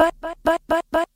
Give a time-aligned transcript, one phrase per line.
[0.00, 1.09] but but but but but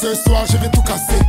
[0.00, 1.27] Ce soir je vais tout casser.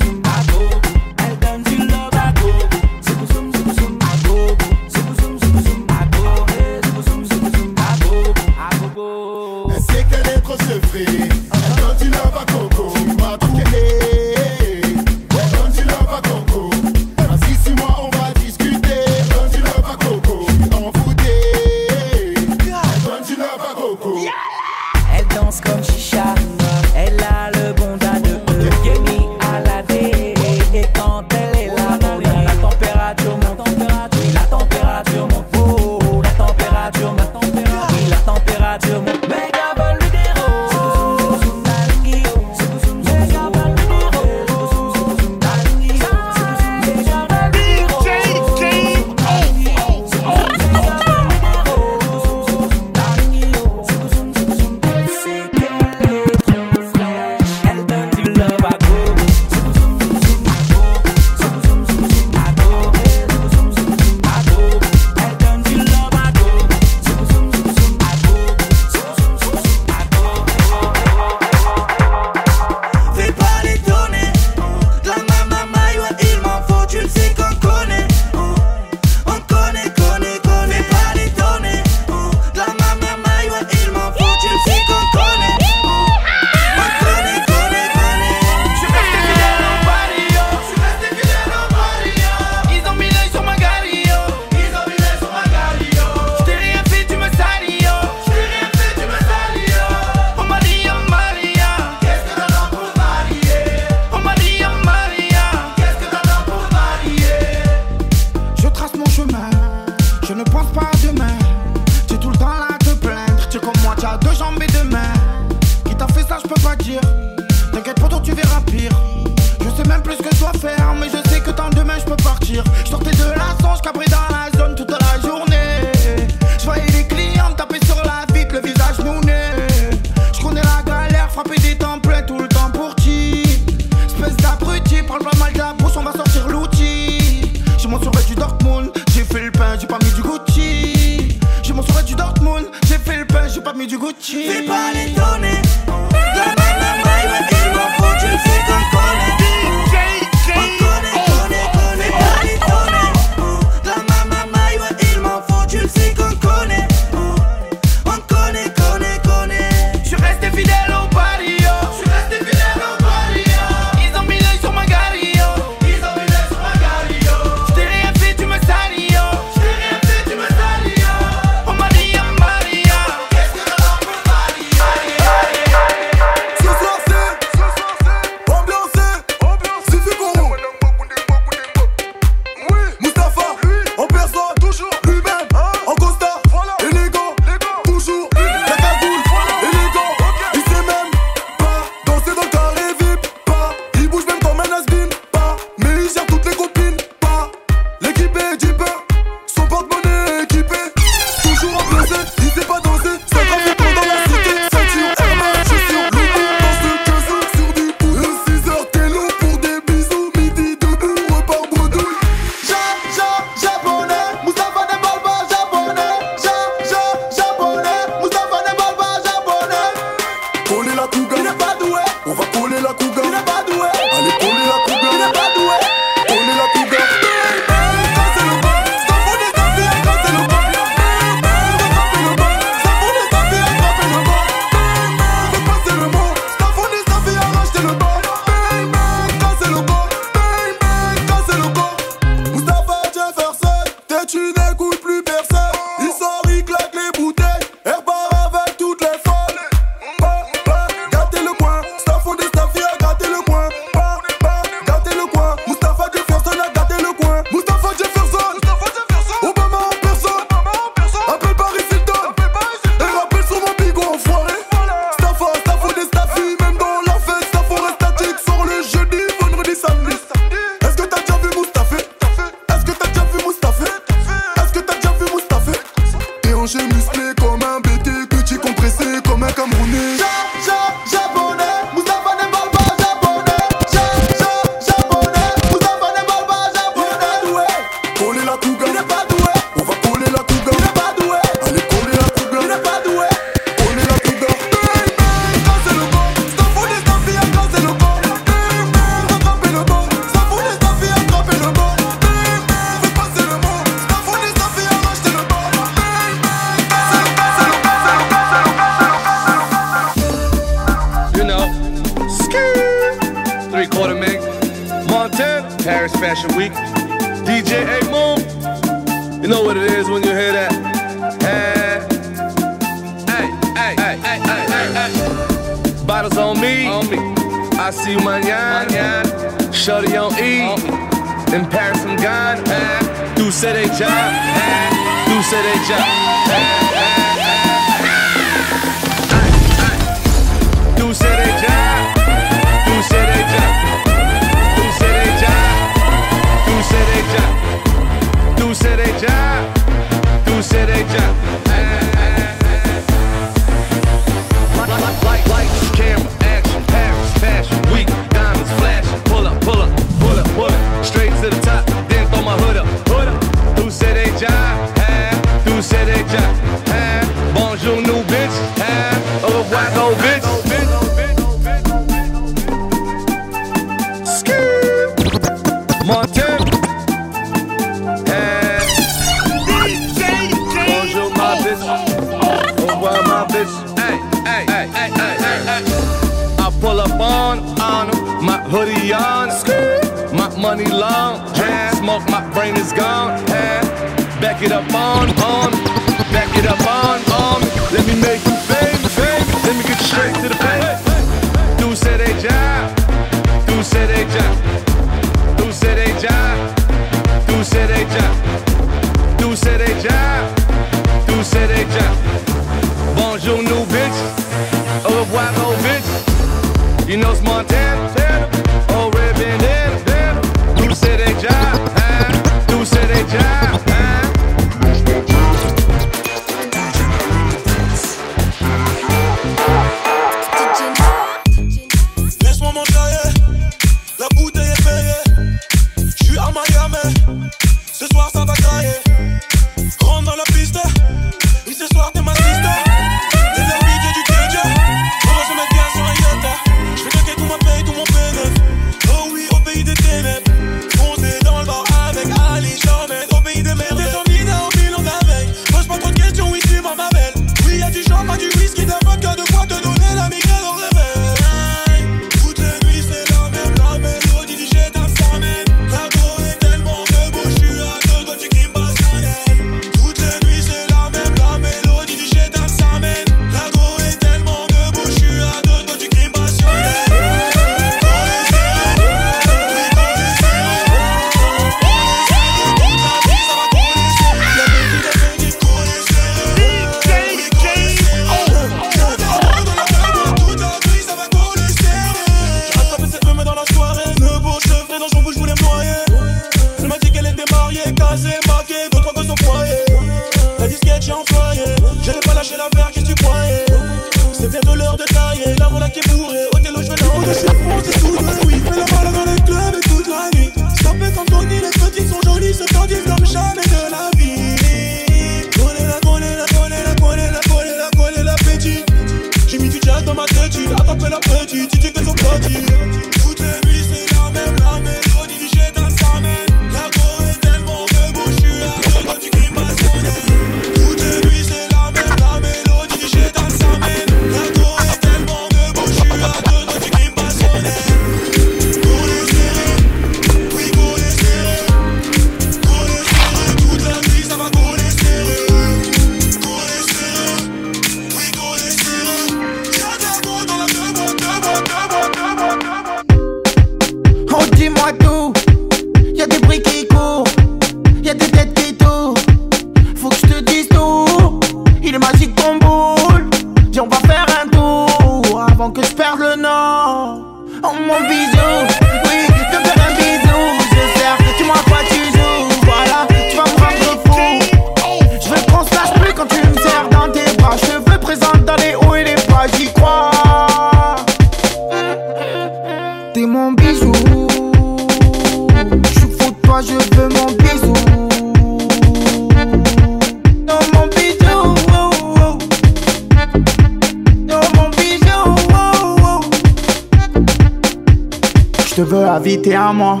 [599.44, 600.00] Inviter à moi,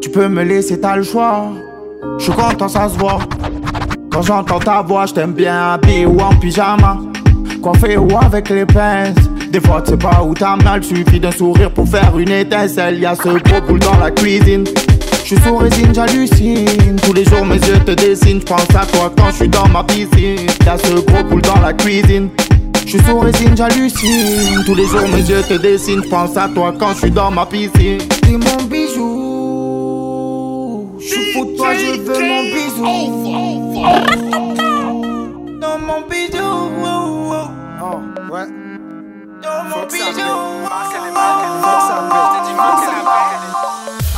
[0.00, 1.52] tu peux me laisser, t'as le choix.
[2.18, 3.20] Je suis content, ça se voit.
[4.10, 6.98] Quand j'entends ta voix, je t'aime bien habillé ou en pyjama.
[7.62, 9.14] Coiffé ou avec les pinces.
[9.50, 12.98] Des fois, tu pas où t'as mal, suffit d'un sourire pour faire une étincelle.
[12.98, 14.64] Y'a ce gros boule dans la cuisine.
[15.24, 16.96] Je suis sous résine, j'hallucine.
[17.04, 18.40] Tous les jours, mes yeux te dessinent.
[18.40, 20.46] Je pense à toi quand je suis dans ma piscine.
[20.66, 22.30] Y'a ce gros boule dans la cuisine.
[22.84, 24.64] Je suis sous résine, j'hallucine.
[24.66, 26.02] Tous les jours, mes yeux te dessinent.
[26.02, 27.98] Je pense à toi quand je suis dans ma piscine.
[28.32, 30.16] T'es mon bijou.
[30.98, 32.84] Je suis fou de toi, je veux mon bisou.
[35.60, 36.52] Dans mon bijou.
[37.82, 38.00] Oh,
[38.32, 38.48] ouais.
[39.42, 40.32] Dans mon bijou.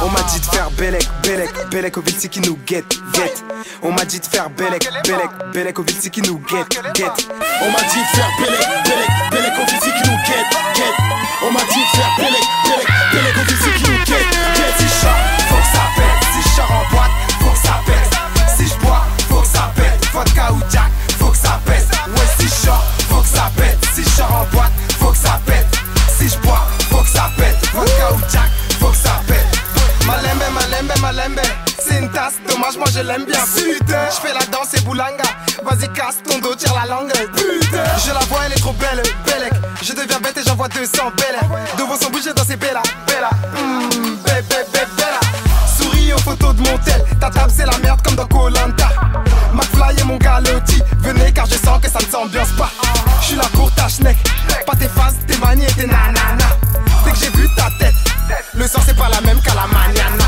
[0.00, 3.42] On m'a dit de faire Belek, Belek, Belek au qui nous guette, guette.
[3.82, 7.28] On m'a dit de faire Belek, Belek, Belek au qui nous guette, guette.
[7.62, 9.23] On m'a dit de faire Belek, Belek,
[9.54, 10.94] Belek au physique qui nous guette, guette.
[11.42, 14.74] On m'a dit de faire Belek, Belek, Belek au physique qui nous guette, guette.
[14.78, 15.06] Si je
[15.48, 16.20] faut que ça pète.
[16.32, 18.56] Si je en boîte, faut que ça pète.
[18.56, 20.06] Si je bois, faut que ça pète.
[20.12, 21.88] Vodka ou Jack, faut que ça pète.
[22.08, 22.70] Ouais, si je
[23.08, 23.78] faut que ça pète.
[23.94, 25.66] Si je en boîte, faut que ça pète.
[26.18, 27.56] Si je bois, faut que ça pète.
[27.72, 29.46] Vodka ou Jack, faut que ça pète.
[30.06, 31.40] Malembe, malembe, malembe.
[31.78, 33.40] C'est une tasse, dommage, moi je l'aime bien.
[33.54, 35.24] Putain, je fais la danse et boulanga.
[35.62, 37.12] Vas-y, casse ton dos, tire la langue.
[37.12, 39.02] Putain, je la vois, elle est trop belle,
[40.94, 41.58] j'envoie 200 belles.
[41.78, 43.30] Devant son bouger dans ses bella, bella.
[43.54, 45.20] Mmm, bébé, bella.
[45.76, 47.04] Souris aux photos de mon tel.
[47.20, 48.88] Ta table, c'est la merde comme dans Colanta.
[49.52, 50.82] McFly et mon gars Loti.
[50.98, 52.70] Venez car je sens que ça ne s'ambiance pas.
[53.20, 54.16] Je suis pour ta schneck.
[54.66, 56.48] Pas tes faces, tes manies et tes nanana.
[57.04, 57.94] Dès que j'ai vu ta tête,
[58.54, 60.24] le sang c'est pas la même qu'à la maniana.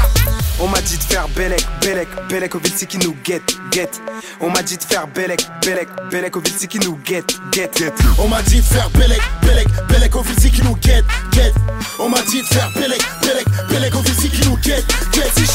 [0.58, 4.00] On m'a dit de faire Belek, Belek, Belek au Vilsi qui nous guette, guette.
[4.40, 7.83] On m'a dit de faire Belek, Belek, Belek au Vilsi qui nous guette, guette.
[8.19, 11.55] On m'a dit de faire Belek, Belek, Belek au physique qui nous guette, guette.
[11.99, 15.33] On m'a dit de faire Belek, Belek, Belek au qui nous guette, guette.
[15.37, 15.47] Si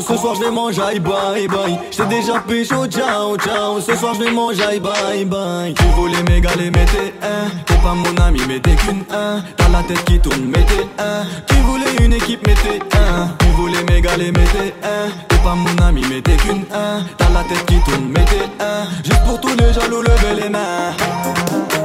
[0.00, 1.78] Ce soir j'vais manger aïe bye bye.
[1.90, 3.80] J't'ai déjà pécho, ciao ciao.
[3.80, 5.74] Ce soir j'vais manger aïe bye bye.
[5.74, 7.48] Tu voulais m'égaler mais t'es un.
[7.66, 9.42] T'es pas mon ami mais qu'une un.
[9.56, 11.24] T'as la tête qui tourne t'es un.
[11.46, 13.28] Tu voulais une équipe t'es un.
[13.38, 15.10] Tu voulais m'égaler mais t'es un.
[15.28, 17.02] T'es pas mon ami mais qu'une un.
[17.16, 18.84] T'as la tête qui tourne t'es un.
[19.04, 20.94] Juste pour tous les jaloux levez les mains.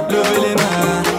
[0.09, 1.12] Levez les mains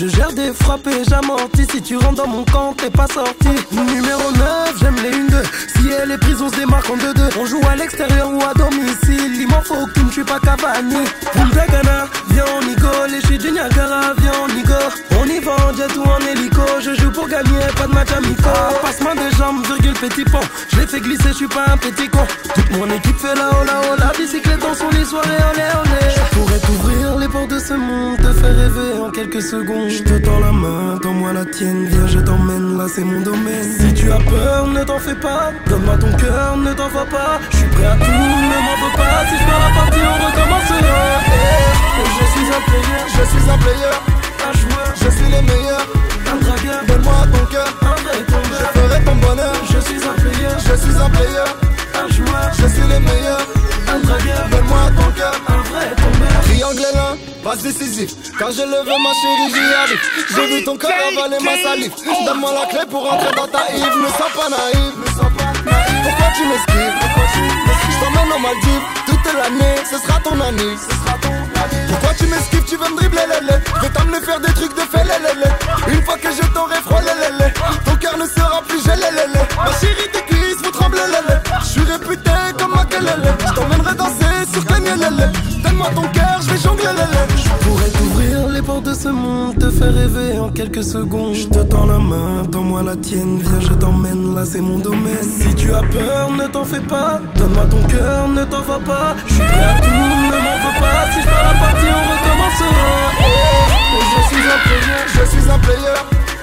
[0.00, 1.66] Je gère des frappes et j'amortis.
[1.70, 3.50] Si tu rentres dans mon camp, t'es pas sorti.
[3.70, 5.42] Numéro 9, j'aime les 1-2.
[5.76, 7.38] Si elle est prise, on se démarque en 2-2.
[7.38, 9.36] On joue à l'extérieur ou à domicile.
[9.38, 11.04] Il m'en faut que tu ne tues pas Cavani.
[11.70, 12.88] Cana, viens on y go.
[13.10, 14.72] Les shit du Niagara, viens on y go.
[15.20, 16.62] On y va en jet ou en hélico.
[16.80, 18.48] Je joue pour gagner, pas de match amico.
[18.80, 20.40] Passe-moi des jambes, virgule petit pont.
[20.72, 22.26] Je l'ai fait glisser, je suis pas un petit con.
[22.54, 24.12] Toute mon équipe fait la hola hola.
[24.18, 26.14] Bicyclette dans son lit, soirée, olé olé.
[26.16, 28.19] Je pourrais t'ouvrir les portes de ce monde,
[29.20, 29.90] quelques secondes.
[29.90, 33.68] Je te tends la main, tends-moi la tienne, viens, je t'emmène, là c'est mon domaine.
[33.78, 37.38] Si tu as peur, ne t'en fais pas, donne-moi ton cœur, ne t'en va pas.
[37.50, 39.18] Je suis prêt à tout, ne m'en veux pas.
[39.28, 40.98] Si je perds la partie, on recommencera.
[41.26, 41.66] Eh,
[42.16, 43.96] je suis un player, Je suis un player,
[44.48, 45.84] un joueur, je suis le meilleur.
[46.32, 49.54] un dragueur, Donne-moi ton cœur, un vrai je ferai ton bonheur.
[49.72, 51.48] Je suis un player, Je suis un player,
[52.00, 53.42] un joueur, je suis le meilleur.
[53.94, 55.34] un dragueur, Donne-moi ton cœur.
[55.48, 56.19] un vrai.
[56.50, 58.10] Triangle est l'un, passe décisif.
[58.38, 60.00] Quand je le veux, ma chérie, j'y arrive.
[60.34, 61.92] J'ai vu ton cœur avaler ma salive.
[62.26, 63.98] Donne-moi la clé pour entrer dans ta Yves.
[64.02, 64.94] Ne sois pas naïf.
[66.02, 66.94] Pourquoi tu m'esquives?
[67.92, 69.76] Je t'emmène en Maldives toute l'année.
[69.88, 70.76] Ce sera ton année.
[71.88, 72.64] Pourquoi tu m'esquives?
[72.64, 73.54] Tu veux me dribbler, lélé.
[73.76, 75.50] Je vais t'amener faire des trucs de fait, lélé.
[75.88, 77.52] Une fois que je t'aurai frôlé, lélé.
[77.84, 79.40] Ton cœur ne sera plus gelé, lélé.
[79.56, 81.38] Ma chérie, tes cuisses vont trembler, lélé.
[81.60, 83.34] Je suis réputé comme Makelele.
[83.46, 84.19] Je t'emmènerai danser
[84.66, 87.22] Donne-moi ton cœur, je vais jongler, lélé.
[87.36, 91.34] Je pourrais t'ouvrir les portes de ce monde, te faire rêver en quelques secondes.
[91.34, 95.22] Je te tends la main, tends-moi la tienne, viens, je t'emmène, là c'est mon domaine.
[95.22, 99.16] Si tu as peur, ne t'en fais pas, donne-moi ton cœur, ne t'en va pas.
[99.26, 101.00] Je suis prêt à tout, ne m'en veux pas.
[101.12, 102.90] Si je la partie, on recommencera.
[104.12, 106.00] Je suis un player, Je suis un player,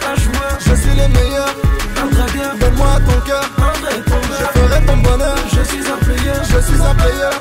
[0.09, 1.49] un joueur, je suis le meilleur.
[2.01, 3.97] un dragueur, Donne-moi ton cœur, un vrai
[4.39, 5.37] je ferai ton bonheur.
[5.49, 7.33] Je suis un player, Je suis un player,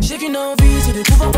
[0.00, 1.37] J'ai qu'une envie, c'est de pouvoir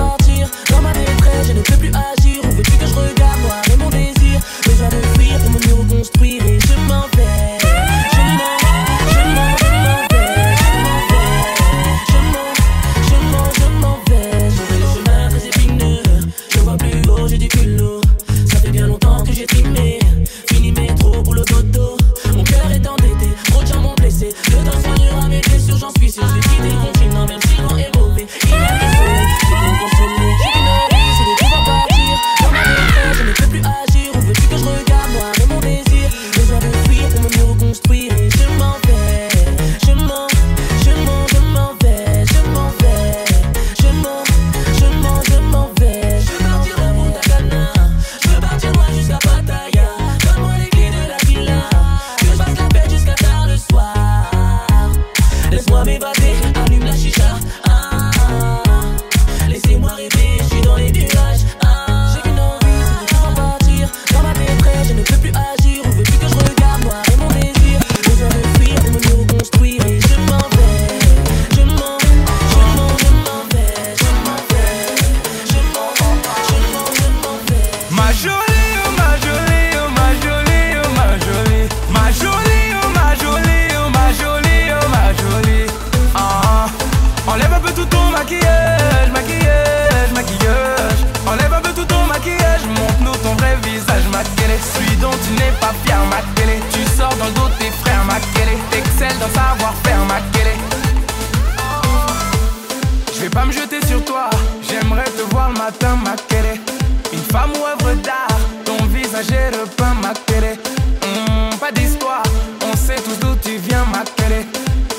[107.13, 108.29] Une femme ou œuvre d'art,
[108.65, 110.11] ton visage est repeint, ma.
[110.11, 112.23] Hmm, pas d'histoire,
[112.71, 114.03] on sait tous d'où tu viens, ma.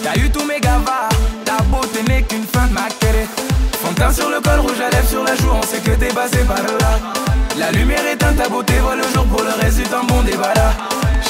[0.03, 1.09] T'as eu tous mes gavards,
[1.45, 2.87] ta beauté n'est qu'une fin, ma.
[4.01, 6.39] Matin sur le col rouge, à lèvres sur la joue, on sait que t'es passé
[6.47, 6.97] par là.
[7.59, 10.53] La lumière éteinte, ta beauté voit le jour pour le reste du temps, bon débat.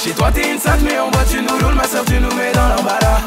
[0.01, 2.33] Chez toi t'es une sainte, mais en bas tu nous loules, ma soeur tu nous
[2.33, 3.23] mets dans l'emballage.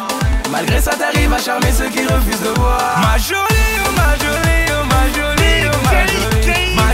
[0.50, 2.98] Malgré ça, t'arrives à charmer ceux qui refusent de voir.
[3.02, 3.38] Ma jolie,
[3.84, 5.33] oh ma jolie, oh ma jolie.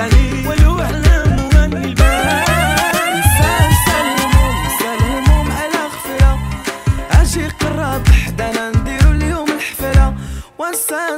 [0.00, 1.24] عليه ولو إحنا
[5.50, 6.38] على غفلة
[7.10, 10.14] عاشق الراب حدانا نديرو اليوم الحفلة
[10.58, 11.16] ونسى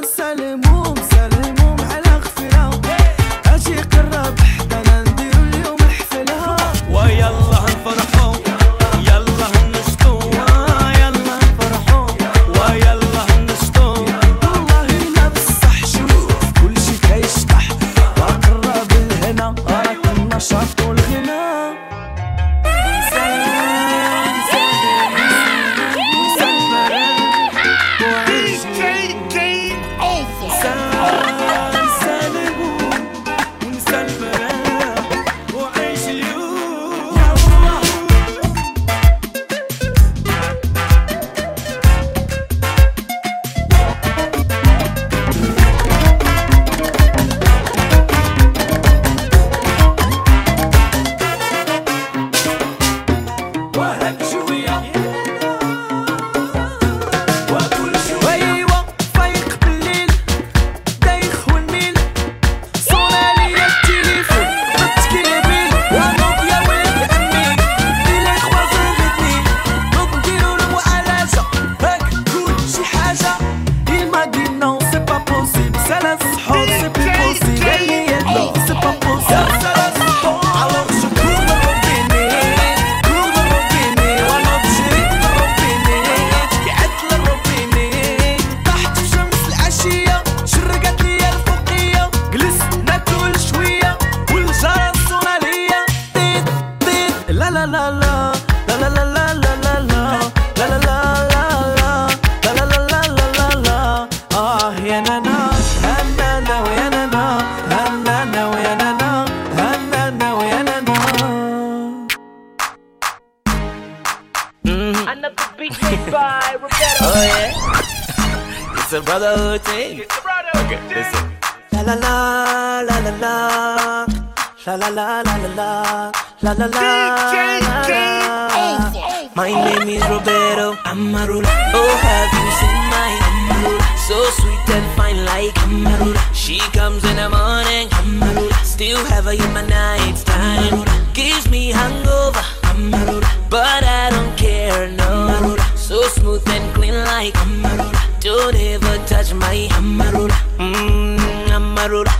[125.11, 126.67] La la la la la la.
[126.71, 129.01] La la.
[129.35, 131.51] My name is Roberto Amarula.
[131.75, 133.83] Oh, have you seen my Amarula?
[134.07, 136.17] So sweet and fine like Amarula.
[136.33, 137.89] She comes in the morning.
[137.99, 138.55] Amarula.
[138.63, 140.85] Still have her in my night time.
[141.13, 142.45] Gives me hangover.
[142.71, 143.27] Amarula.
[143.49, 145.57] But I don't care, no.
[145.75, 147.99] So smooth and clean like Amarula.
[148.21, 150.37] Don't ever touch my Amarula.
[150.57, 151.19] Mmm,
[151.49, 152.13] Amarula.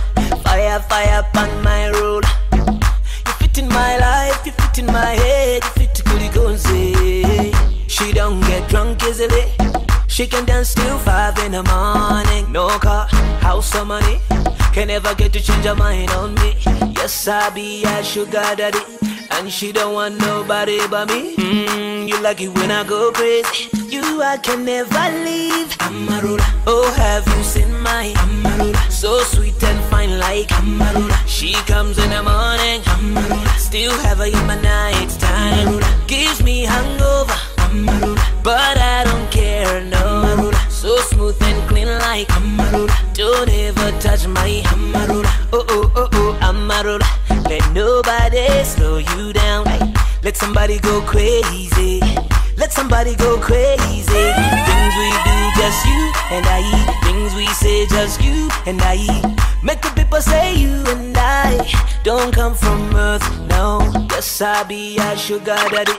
[0.44, 2.28] Fire, fire upon my roller.
[3.72, 7.88] My life, you fit in my head, you fit to Kuligonze.
[7.88, 9.52] She don't get drunk easily.
[10.08, 12.50] She can dance till five in the morning.
[12.52, 13.06] No car,
[13.40, 14.20] house or money.
[14.72, 16.54] Can never get to change her mind on me.
[16.96, 18.78] Yes, I be a sugar daddy.
[19.30, 21.34] And she don't want nobody but me.
[21.36, 23.68] Mm, you like it when I go crazy.
[23.88, 25.68] You I can never leave.
[25.78, 26.44] Amarula.
[26.66, 28.90] Oh, have you seen my Amarula?
[28.90, 31.16] So sweet and fine like Amarula.
[31.26, 32.80] She comes in the morning.
[33.72, 35.80] Still have her in my night time.
[36.06, 37.32] Gives me hangover.
[38.42, 40.52] But I don't care, no.
[40.68, 42.28] So smooth and clean like.
[43.14, 44.60] Don't ever touch my.
[45.54, 47.08] Oh, oh, oh, oh, Amarula.
[47.48, 49.64] Let nobody slow you down.
[50.22, 52.02] Let somebody go crazy.
[52.62, 54.06] Let somebody go crazy.
[54.06, 56.62] Things we do, just you and I.
[56.62, 57.04] Eat.
[57.04, 58.98] Things we say, just you and I.
[59.64, 61.68] Make the people say you and I
[62.04, 63.80] don't come from earth, no.
[64.10, 65.90] Yes, I be a sugar daddy.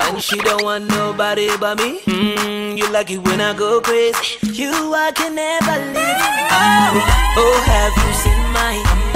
[0.00, 2.00] And she don't want nobody but me.
[2.00, 4.38] Mm, you like it when I go crazy.
[4.42, 6.22] You I can never leave.
[6.50, 9.08] Oh, oh have you seen my?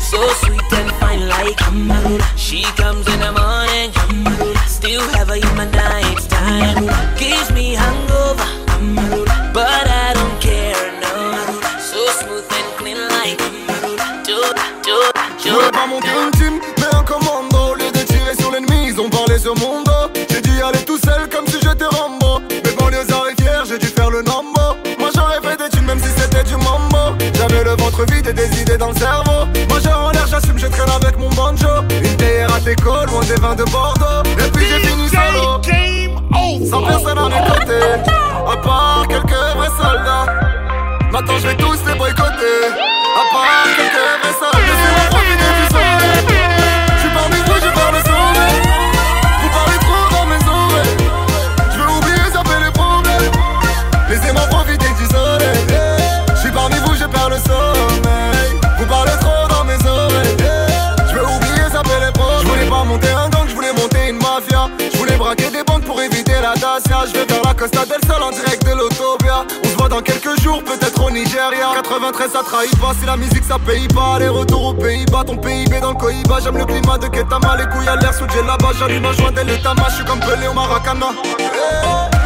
[0.00, 2.24] So sweet and fine like Amarula.
[2.36, 2.87] She comes
[67.58, 69.44] Costa del Sol en direct de l'autobia.
[69.64, 71.72] On se voit dans quelques jours, peut-être au Nigeria.
[71.74, 74.20] 93 ça trahit pas, si la musique ça paye pas.
[74.20, 76.38] Les retours aux Pays-Bas, ton PIB dans le Coïba.
[76.40, 78.70] J'aime le climat de Ketama, les couilles à l'air sous là-bas.
[78.78, 81.08] J'allume un joint dès le Tama, je suis comme Pelé au Maracana.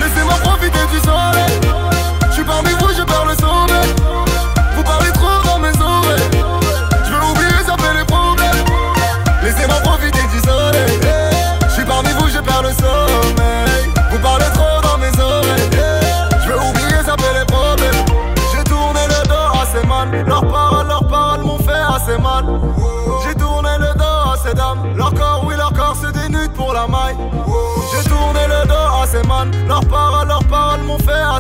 [0.01, 1.61] Laissez-moi profiter du soleil,
[2.37, 2.91] je parmi vous.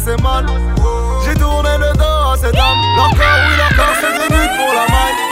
[0.02, 0.46] assez mal.
[1.24, 2.82] J'ai tourné le dos à ces dames.
[2.96, 5.31] Leur corps, oui, leur corps, c'est devenu pour la maille.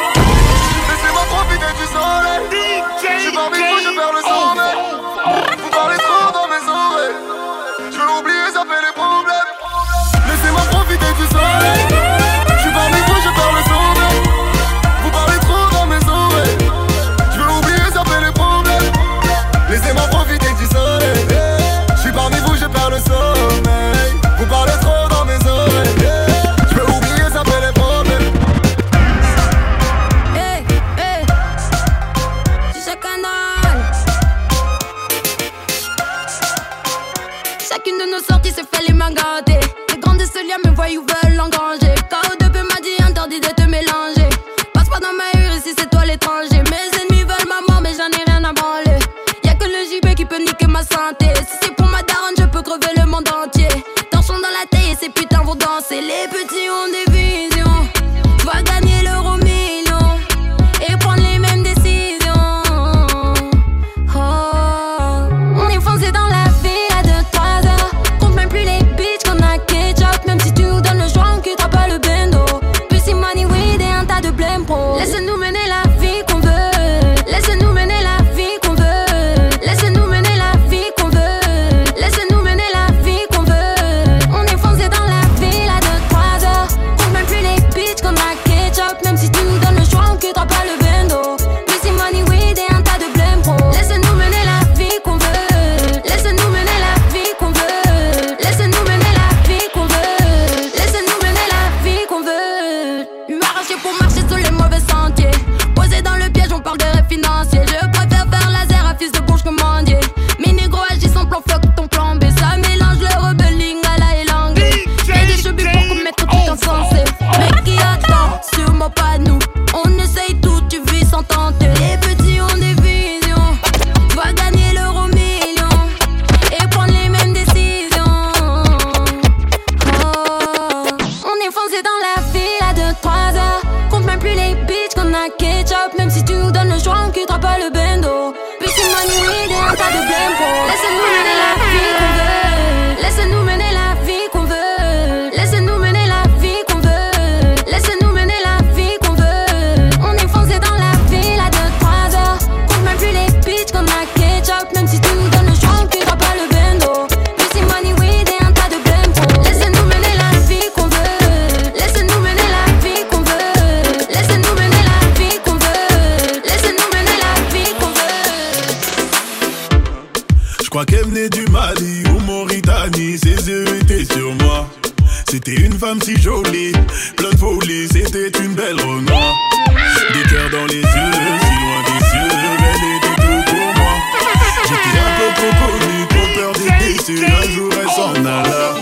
[187.18, 188.74] un jour elle s'en alla.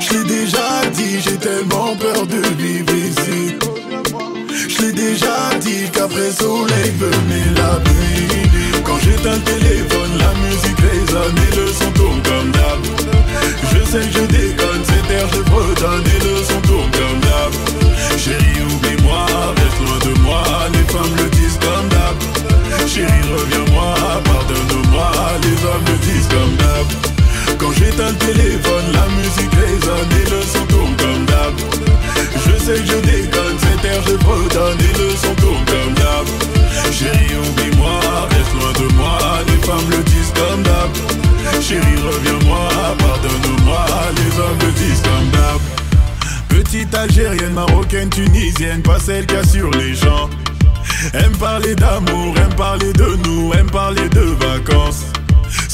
[0.00, 3.56] Je l'ai déjà dit, j'ai tellement peur de vivre ici.
[4.68, 8.82] Je l'ai déjà dit qu'après soleil venait la pluie.
[8.84, 9.63] Quand j'éteins le
[28.26, 31.54] téléphone, la musique résonne et le son tourne comme d'hab.
[32.46, 36.26] Je sais que je déconne, cette air je fredonne et le son tourne comme d'hab.
[36.92, 38.00] Chérie, oublie-moi,
[38.30, 40.90] reste loin de moi, les femmes le disent comme d'hab.
[41.60, 42.68] Chérie, reviens-moi,
[42.98, 45.60] pardonne-moi, les hommes le disent comme d'hab.
[46.48, 50.30] Petite algérienne, marocaine, tunisienne, pas celle qui assure les gens.
[51.12, 55.04] Aime parler d'amour, aime parler de nous, aime parler de vacances.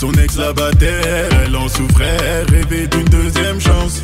[0.00, 2.16] Son ex la battait, elle en souffrait,
[2.48, 4.00] rêvait d'une deuxième chance.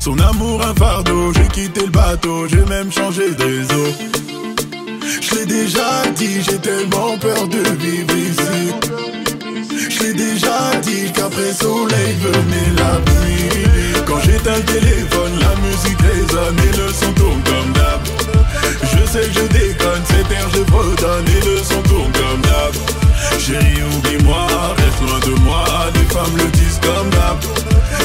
[0.00, 3.86] Son amour un fardeau, j'ai quitté le bateau, j'ai même changé de réseau.
[5.20, 8.72] Je l'ai déjà dit, j'ai tellement peur de vivre ici.
[9.90, 14.04] Je l'ai déjà dit qu'après soleil venait la pluie.
[14.06, 18.00] Quand j'éteins le téléphone, la musique résonne et le son tourne comme d'hab.
[18.84, 22.95] Je sais que je déconne, c'est air je fredonne et le son tourne comme d'hab.
[23.46, 24.44] Chérie, oublie-moi,
[24.76, 27.38] reste loin de moi, les femmes le disent comme d'hab.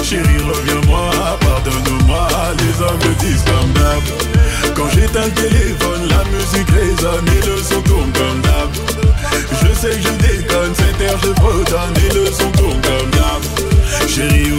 [0.04, 2.28] Chérie, reviens-moi, pardonne-moi,
[2.60, 4.76] les hommes le disent comme d'hab.
[4.76, 8.70] Quand j'éteins le téléphone, la musique résonne et le son tourne comme d'hab.
[9.64, 14.08] Je sais que je déconne, c'est air je fredonne et le son tourne comme d'hab.
[14.08, 14.51] Chérie,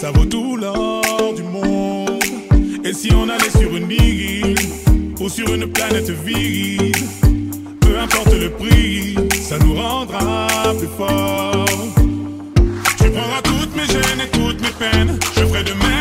[0.00, 2.22] ça vaut tout l'or du monde.
[2.84, 4.56] Et si on allait sur une île
[5.20, 6.96] ou sur une planète vide,
[7.80, 10.46] peu importe le prix, ça nous rendra
[10.78, 11.66] plus forts.
[12.98, 15.18] Tu prendras toutes mes gênes et toutes mes peines.
[15.36, 15.99] Je ferai de même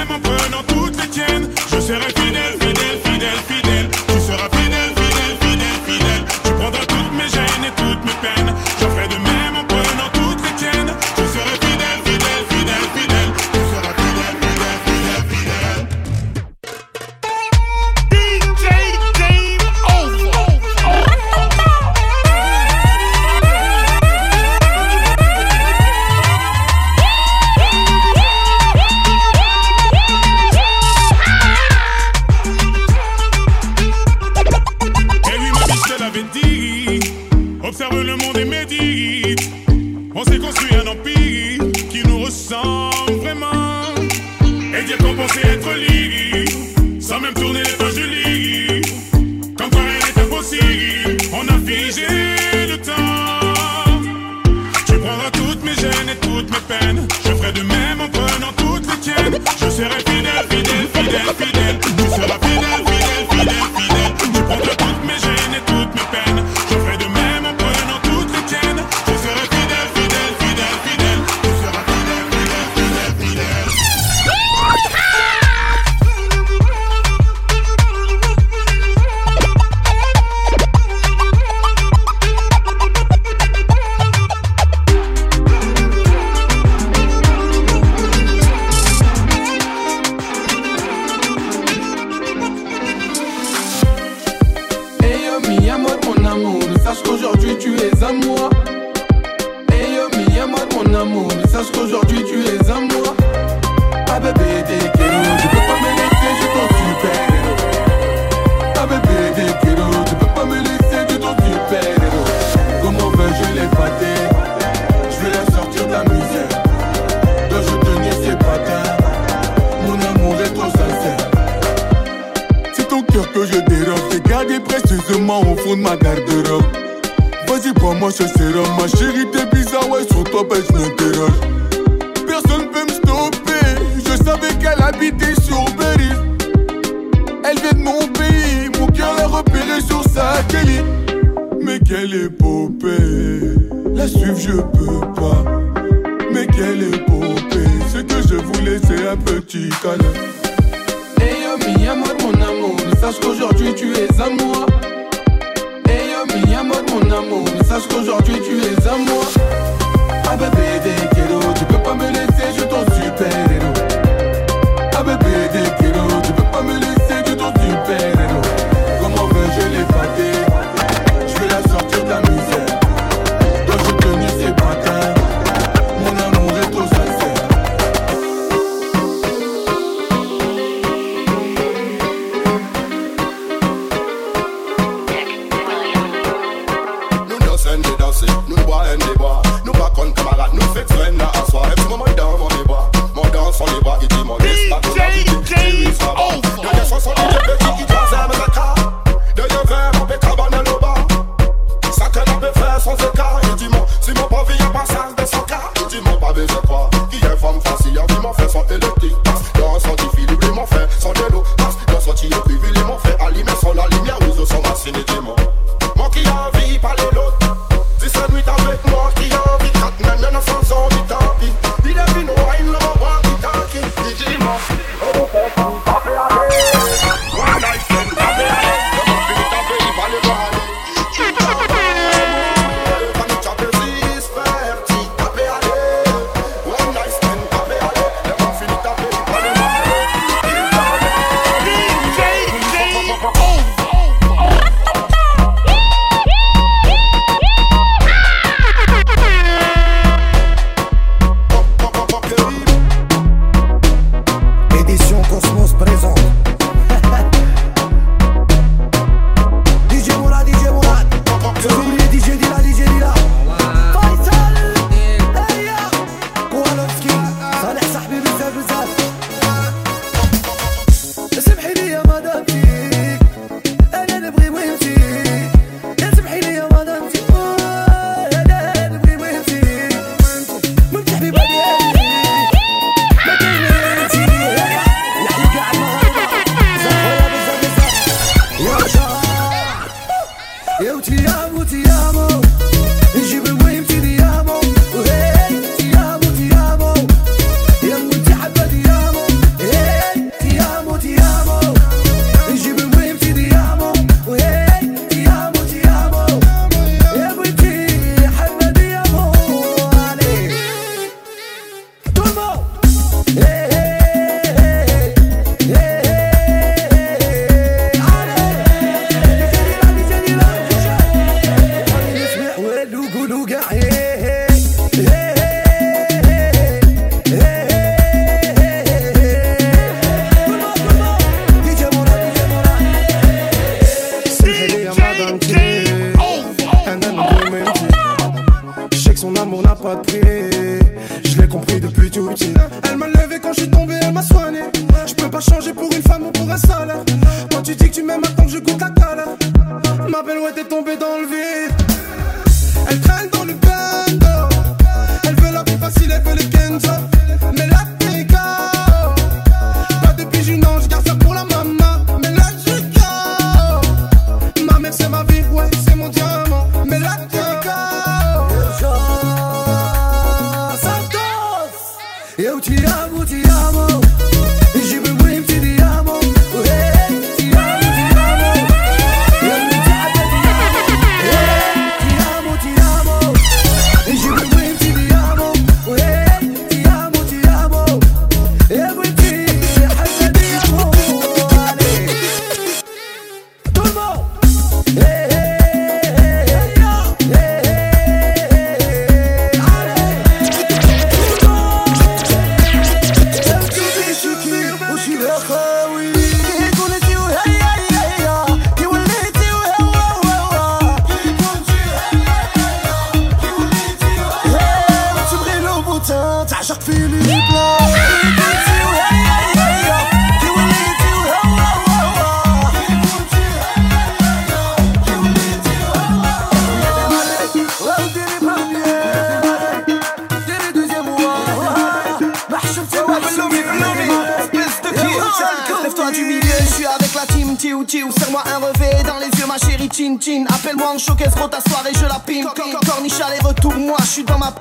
[372.49, 374.28] Eu te amo, te amo.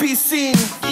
[0.09, 0.88] piscina.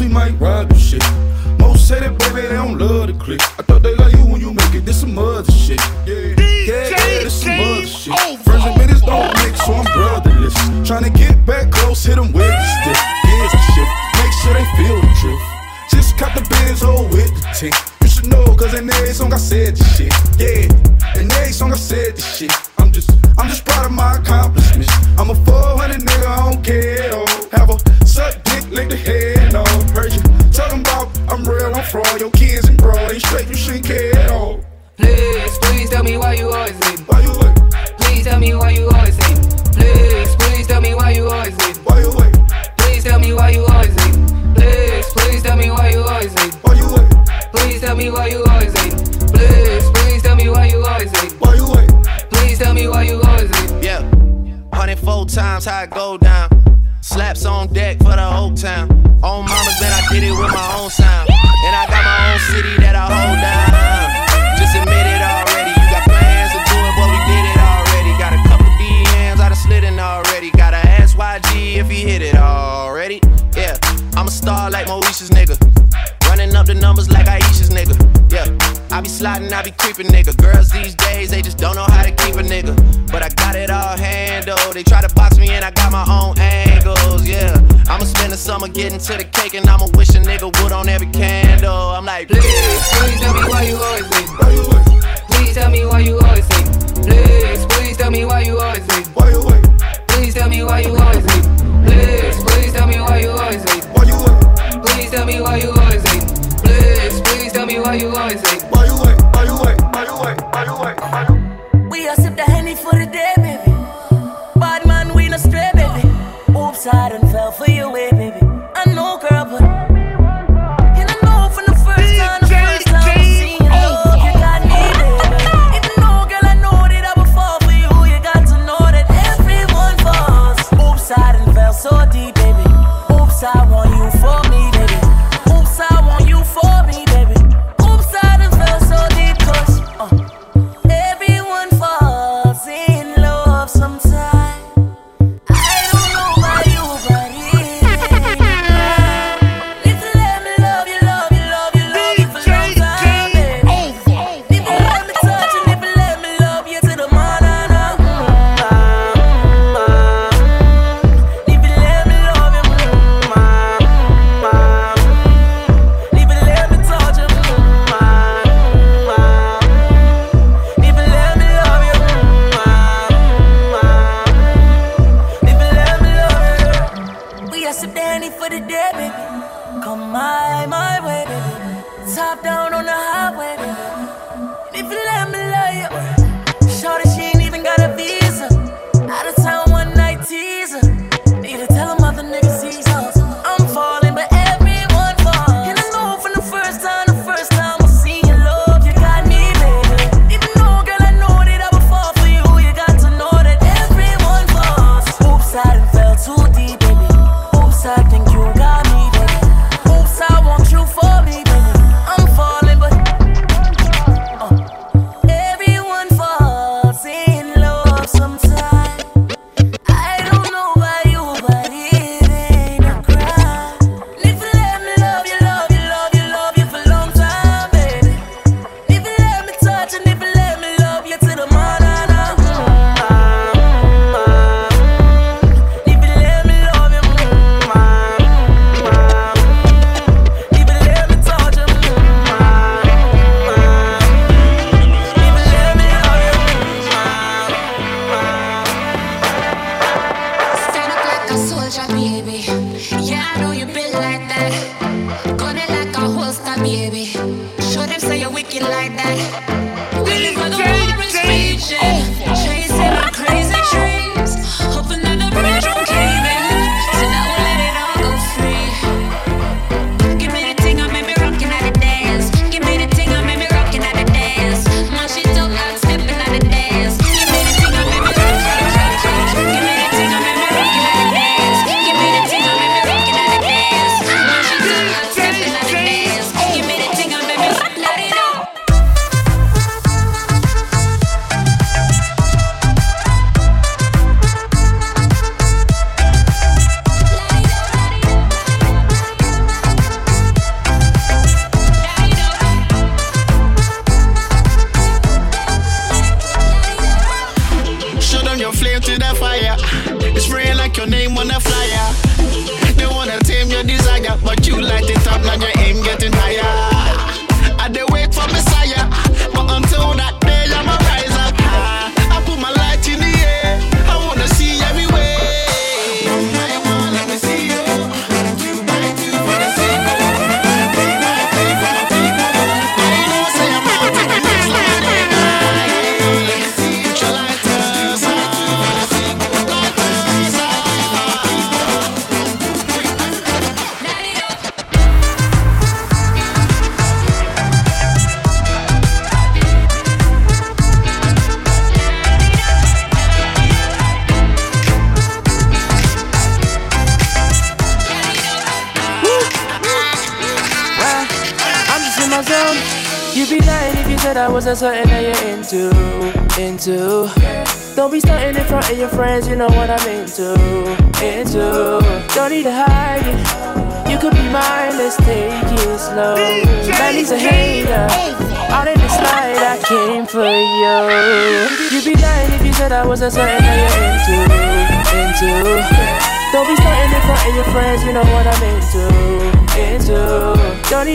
[0.00, 0.38] We might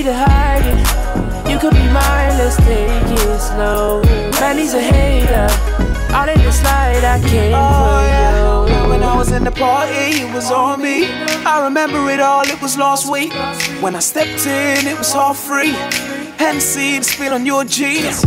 [0.02, 1.50] need to hide it.
[1.50, 4.02] You could be mine, let's take it slow.
[4.40, 5.48] Man, he's a hater.
[6.14, 8.90] Out in the slide, I came Oh, for you.
[8.90, 11.06] When I was in the party, it was on me.
[11.46, 13.34] I remember it all, it was last week.
[13.82, 15.74] When I stepped in, it was all free.
[16.38, 18.24] Hennessy, the spill on your jeans.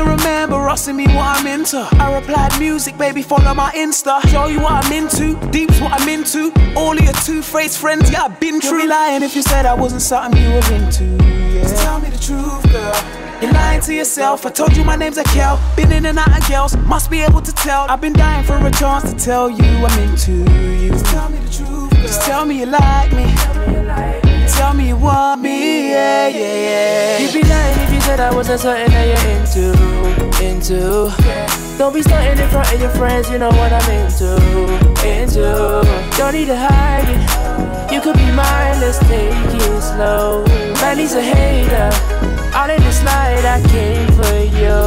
[0.00, 1.86] You remember asking me what I'm into?
[1.92, 4.26] I replied, music, baby, follow my Insta.
[4.30, 6.50] Show you what I'm into, deep's what I'm into.
[6.74, 8.78] All of your two-faced friends, yeah, I've been true.
[8.78, 11.60] You'd be lying if you said I wasn't something you were into, yeah.
[11.64, 13.42] Just tell me the truth, girl.
[13.42, 14.46] You're lying to yourself.
[14.46, 15.58] I told you my name's Akel.
[15.76, 17.84] Been in and out of girls, must be able to tell.
[17.90, 20.92] I've been dying for a chance to tell you I'm into you.
[20.92, 22.00] Just tell me the truth, girl.
[22.00, 23.26] Just tell me you like me.
[24.48, 27.18] Tell me you want me, yeah, yeah, yeah.
[27.18, 29.66] You'd be lying you said I wasn't something that you're into,
[30.42, 31.12] into.
[31.76, 34.36] Don't be starting in front of your friends, you know what I'm into,
[35.04, 35.84] into.
[36.16, 37.92] Don't need to hide it.
[37.92, 40.44] You could be mine, let's take it slow.
[40.80, 41.90] Man, he's a hater.
[42.54, 44.80] Out in the slide, I came for you.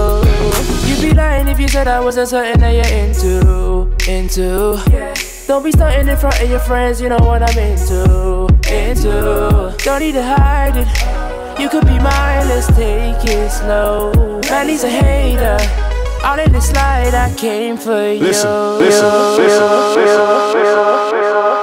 [0.89, 5.45] You'd be lying if you said I wasn't something that you're into, into.
[5.45, 9.75] Don't be starting in front of your friends, you know what I'm into, into.
[9.83, 11.22] Don't need to hide it.
[11.59, 14.41] You could be mine, let's take it slow.
[14.49, 15.57] Man, he's a hater.
[16.23, 18.19] Out in the slide, I came for you.
[18.19, 19.05] Listen, listen,
[19.37, 19.63] listen,
[19.95, 20.23] listen,
[20.53, 21.62] listen, listen.